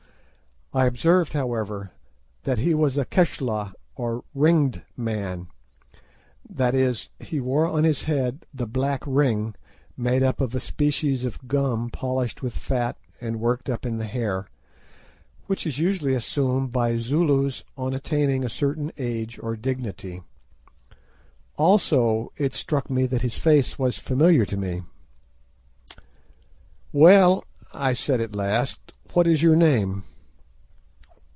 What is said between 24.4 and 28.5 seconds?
to me. "Well," I said at